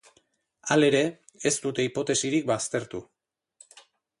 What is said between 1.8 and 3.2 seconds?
hipotesirik baztertu.